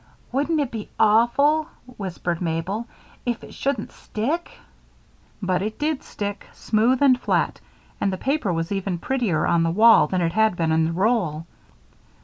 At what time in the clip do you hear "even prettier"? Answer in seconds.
8.71-9.45